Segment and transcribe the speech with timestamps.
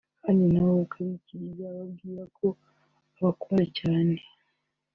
[0.23, 2.47] kandi nawe akabikiriza ababwira ko
[3.17, 4.17] abakunda cyane